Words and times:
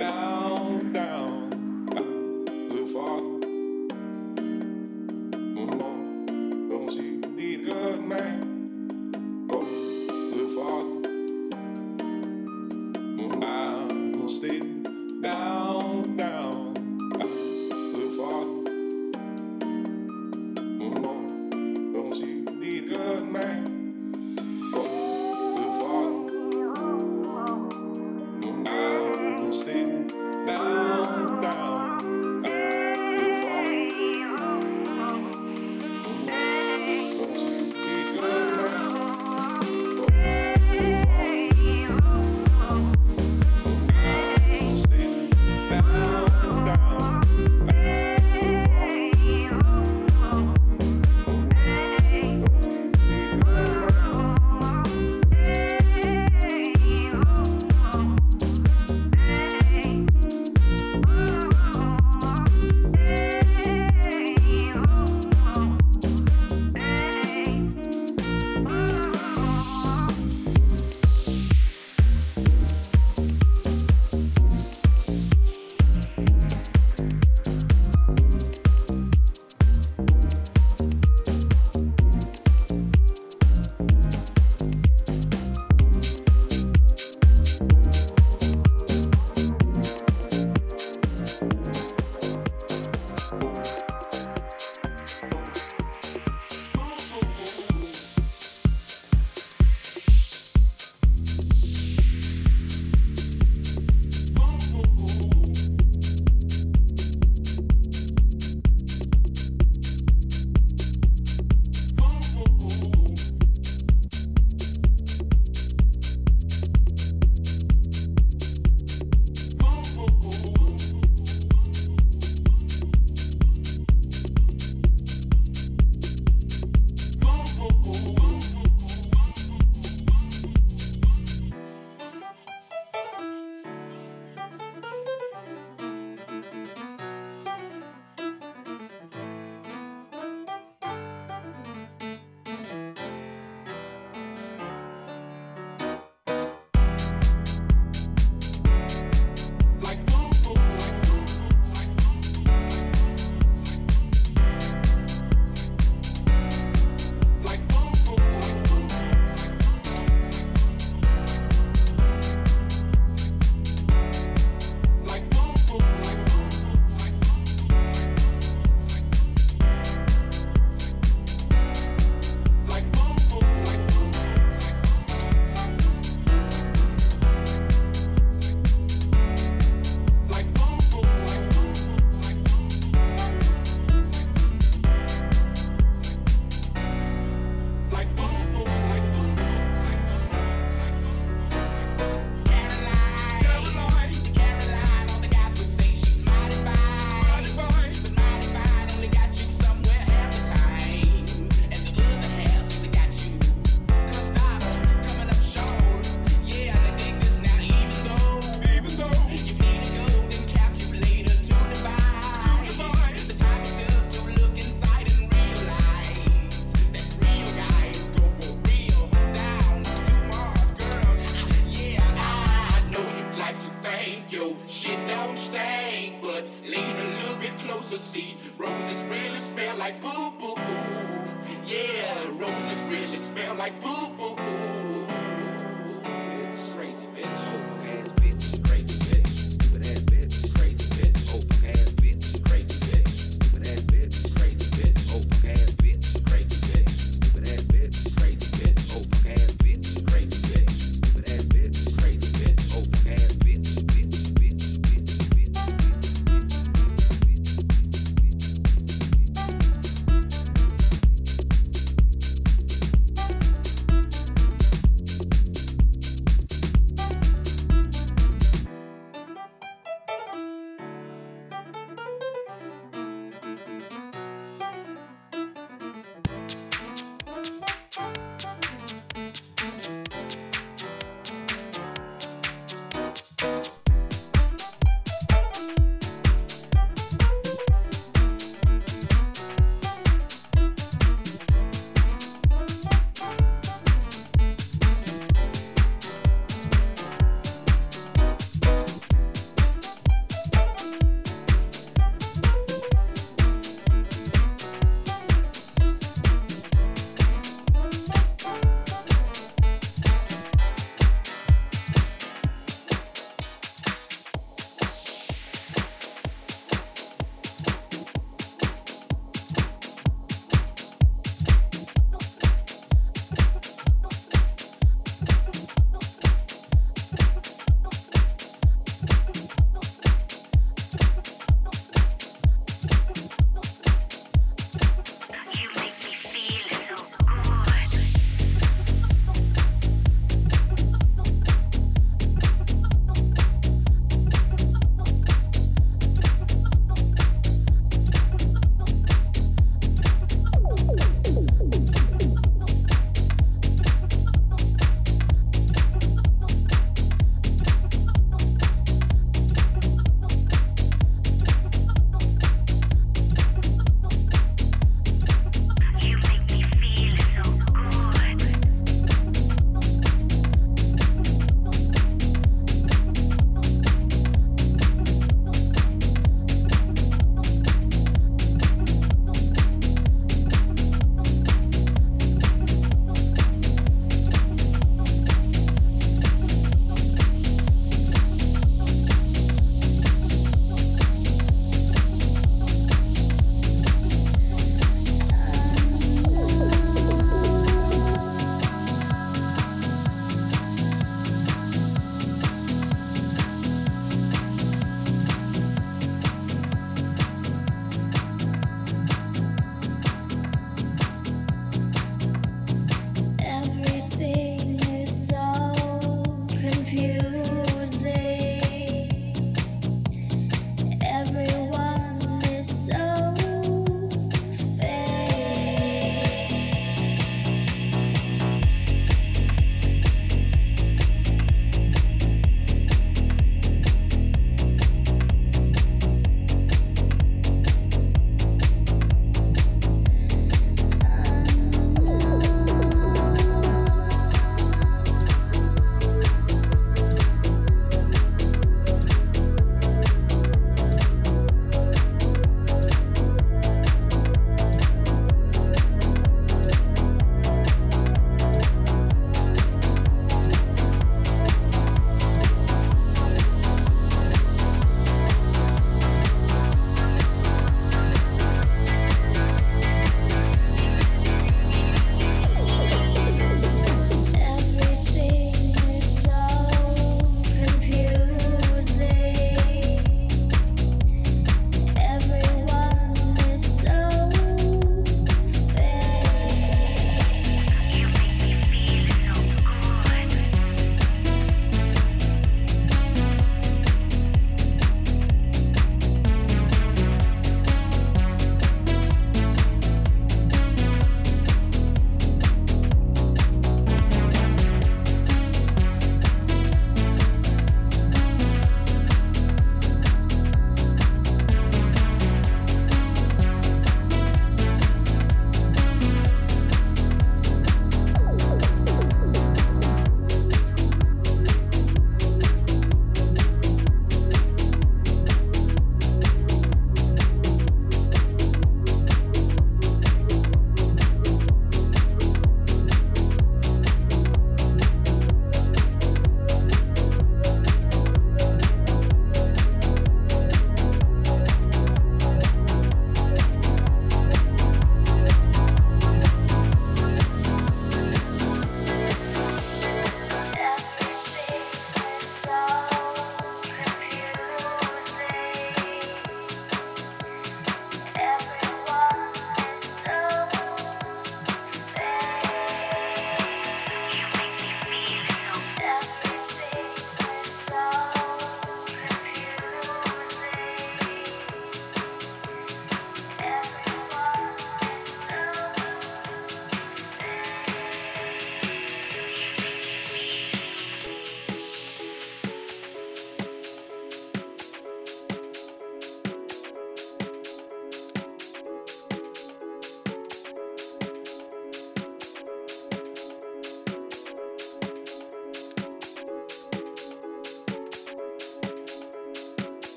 crazy 0.00 0.49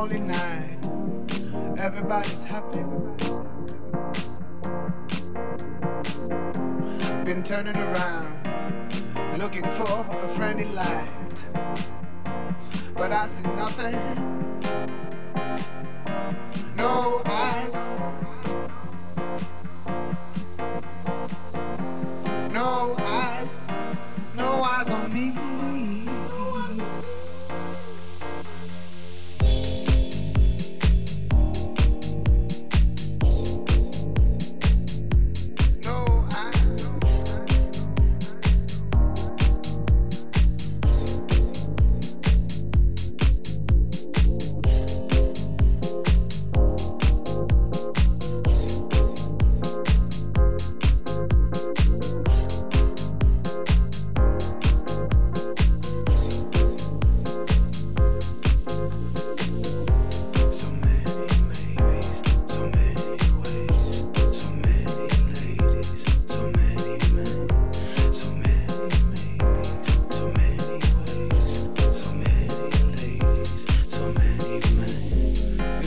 lonely 0.00 0.18
night. 0.18 0.78
Everybody's 1.78 2.44
happy. 2.44 3.19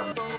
Up. 0.00 0.30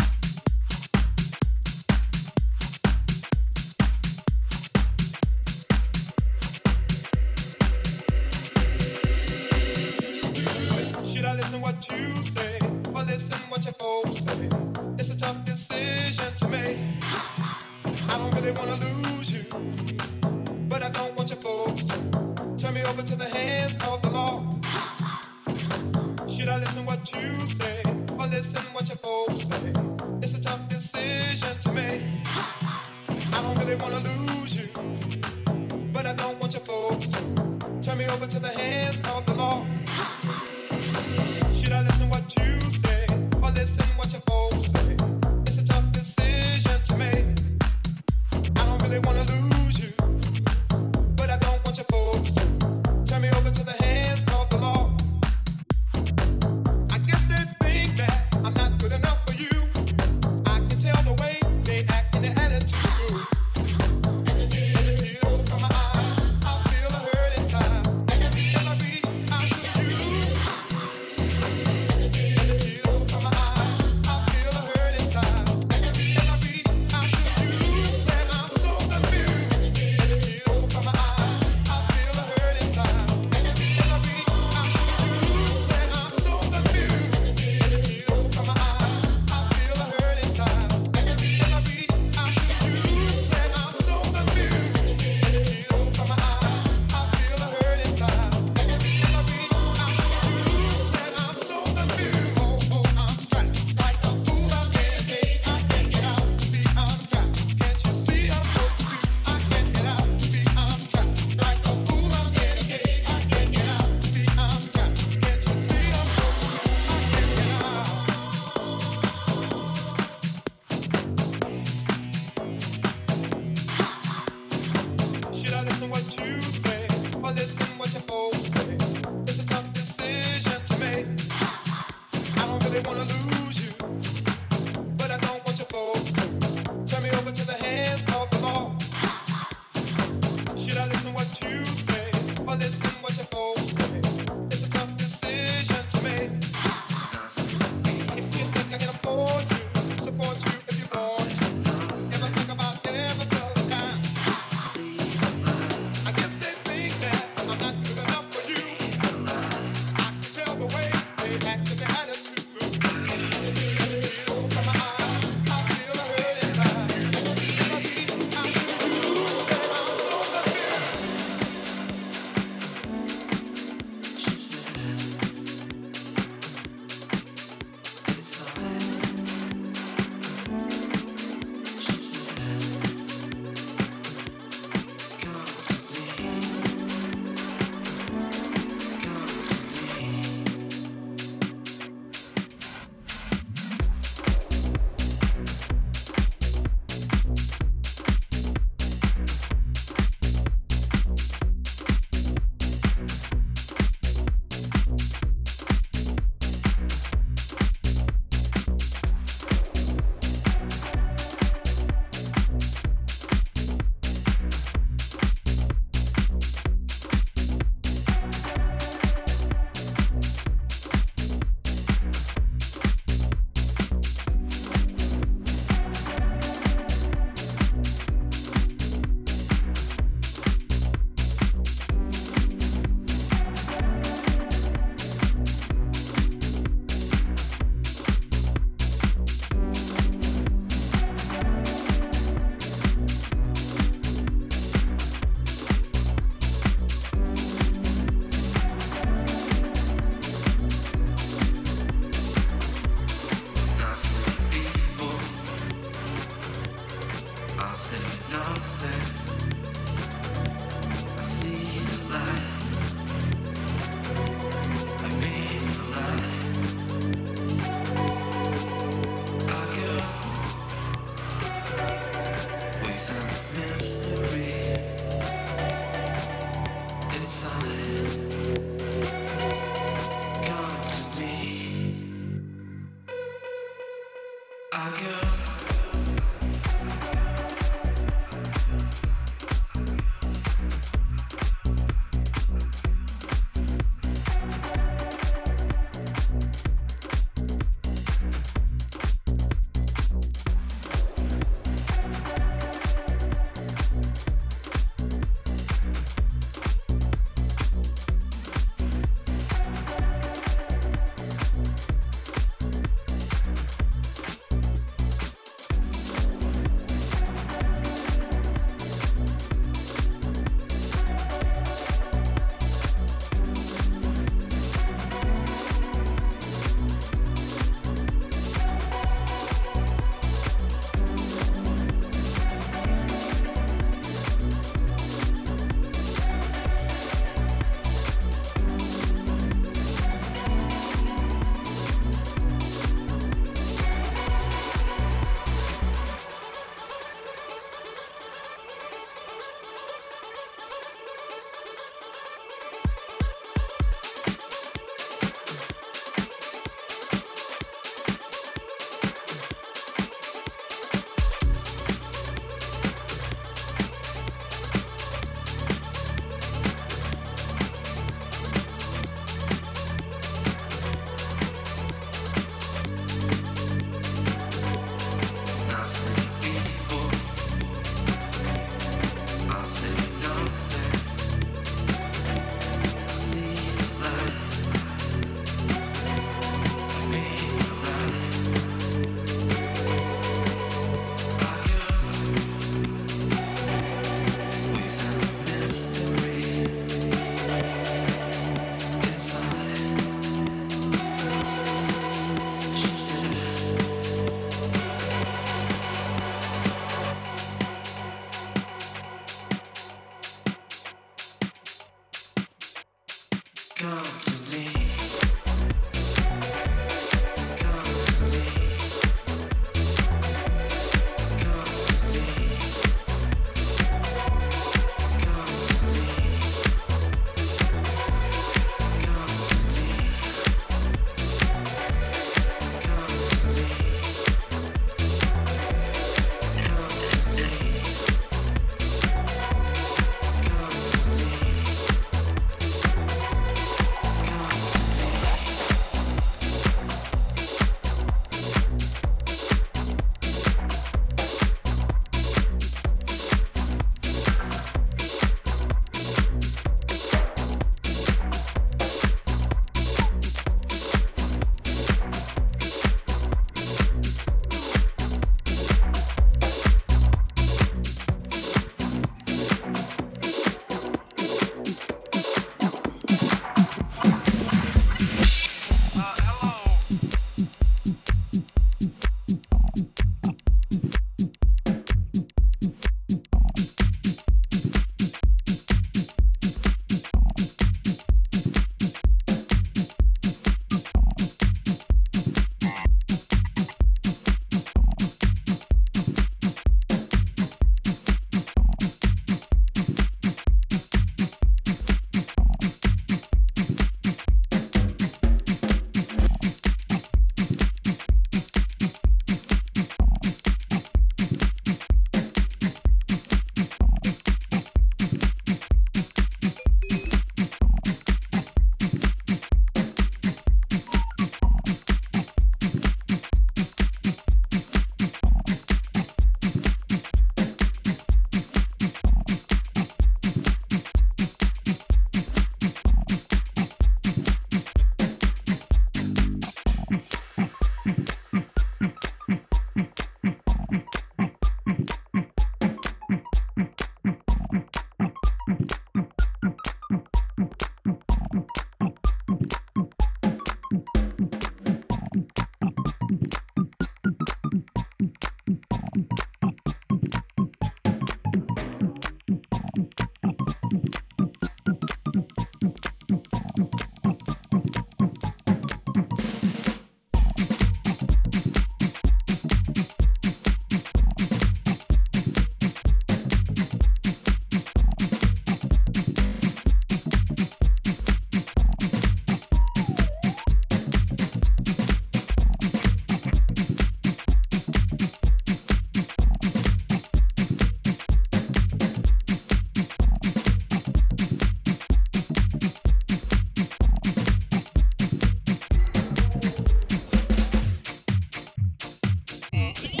Mm-hmm. 599.53 600.00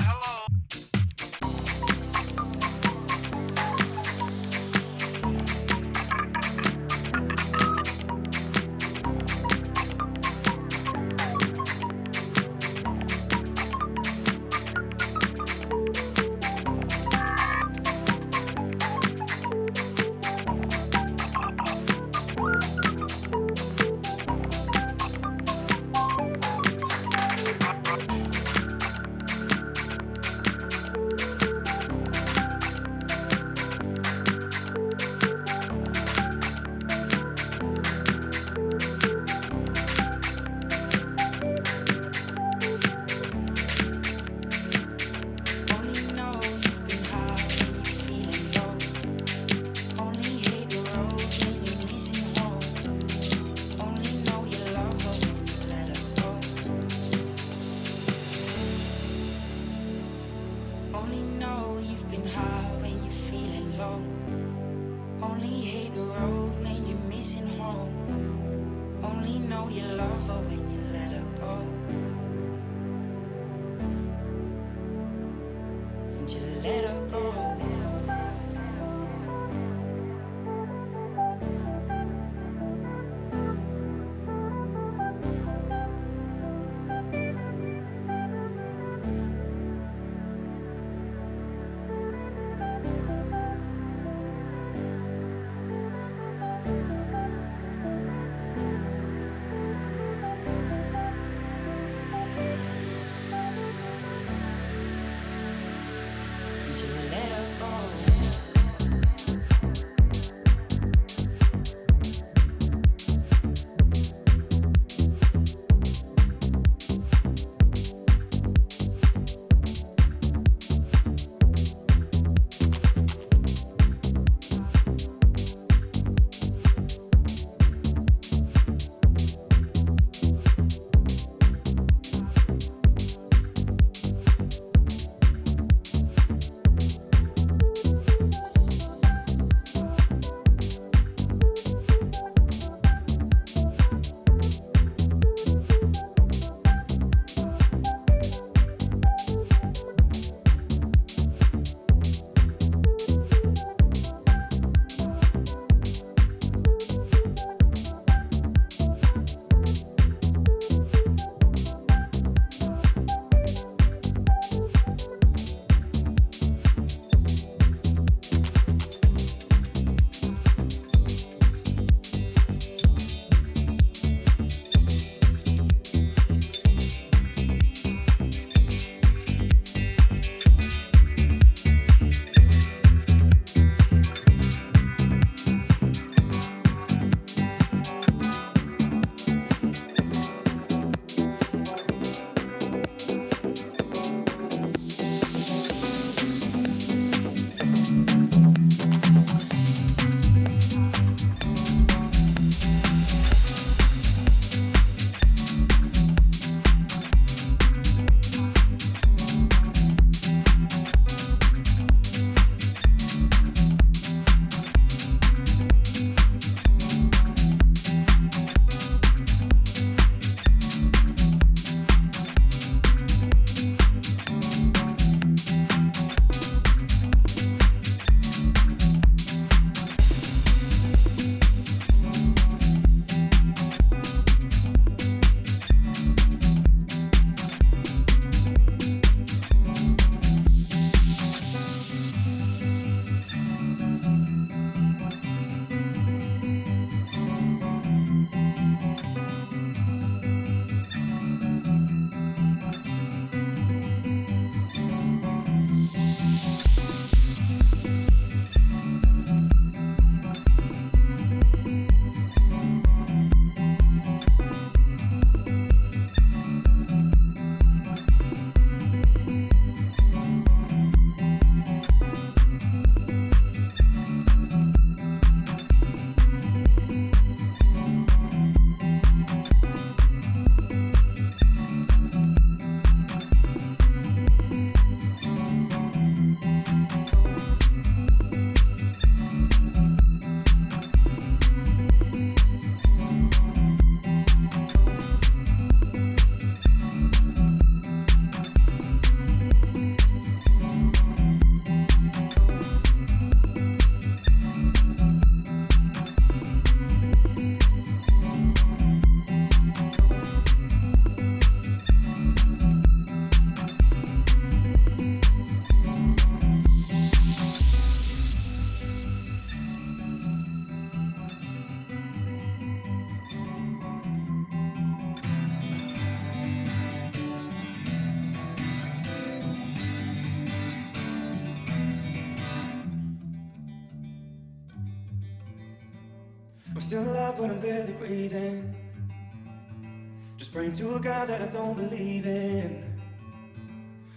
That 341.27 341.41
I 341.41 341.47
don't 341.47 341.75
believe 341.75 342.25
in. 342.25 342.83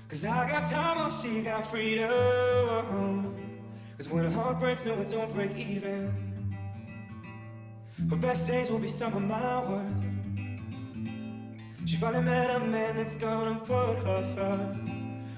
Cause 0.08 0.24
I 0.24 0.48
got 0.50 0.70
time 0.70 0.98
while 0.98 1.10
she 1.10 1.42
got 1.42 1.66
freedom. 1.66 3.34
Cause 3.96 4.08
when 4.08 4.26
a 4.26 4.30
heart 4.30 4.58
breaks, 4.58 4.84
no, 4.84 4.94
it 4.94 5.10
don't 5.10 5.32
break 5.32 5.56
even. 5.56 6.12
Her 8.10 8.16
best 8.16 8.46
days 8.46 8.70
will 8.70 8.78
be 8.78 8.88
some 8.88 9.14
of 9.14 9.22
my 9.22 9.60
worst. 9.68 10.04
She 11.84 11.96
finally 11.96 12.24
met 12.24 12.50
a 12.50 12.64
man 12.64 12.96
that's 12.96 13.16
gonna 13.16 13.56
put 13.60 13.96
her 14.06 14.22
first. 14.34 14.92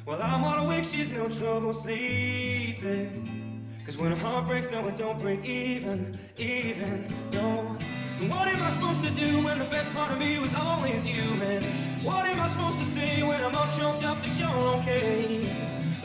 While 0.05 0.23
I'm 0.23 0.43
wide 0.43 0.65
awake, 0.65 0.85
she's 0.85 1.11
no 1.11 1.29
trouble 1.29 1.75
sleeping. 1.75 3.67
Cause 3.85 3.97
when 3.97 4.13
a 4.13 4.17
heart 4.17 4.47
breaks, 4.47 4.71
no, 4.71 4.87
it 4.89 4.97
don't 4.97 5.19
break 5.19 5.45
even, 5.45 6.19
even, 6.37 7.07
no. 7.33 7.76
What 8.19 8.49
am 8.49 8.63
I 8.63 8.71
supposed 8.71 9.03
to 9.05 9.11
do 9.11 9.45
when 9.45 9.59
the 9.59 9.67
best 9.67 9.93
part 9.93 10.11
of 10.11 10.19
me 10.19 10.39
was 10.39 10.55
always 10.55 11.07
you? 11.07 11.21
And 11.43 11.63
what 12.03 12.25
am 12.25 12.41
I 12.41 12.49
supposed 12.49 12.79
to 12.79 12.85
say 12.87 13.23
when 13.23 13.45
I'm 13.45 13.55
all 13.55 13.69
choked 13.77 14.05
up 14.05 14.23
that 14.23 14.41
you're 14.41 14.49
okay? 14.79 15.51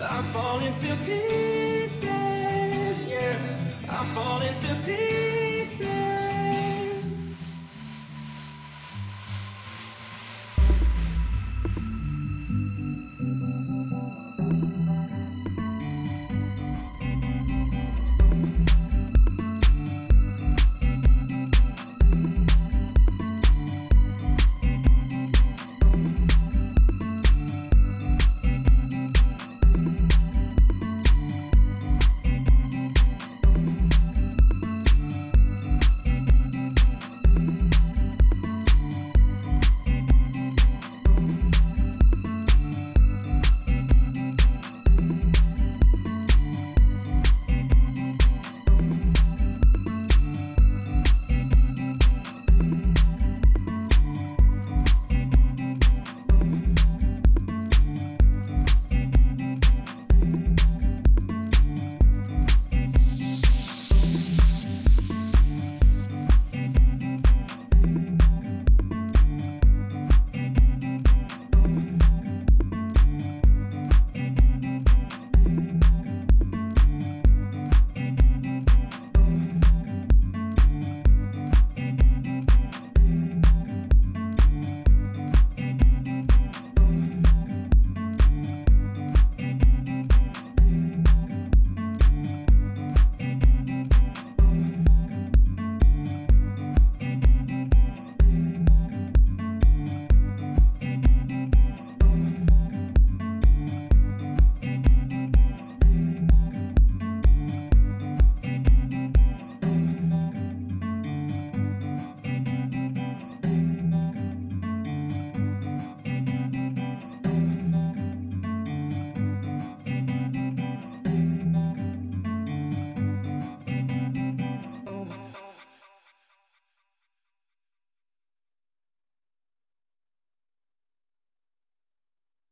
I'm 0.02 0.26
falling 0.26 0.74
to 0.74 0.96
pieces, 1.06 2.04
yeah. 2.04 3.40
I'm 3.90 4.08
falling 4.08 4.54
to 4.54 4.76
pieces. 4.86 5.41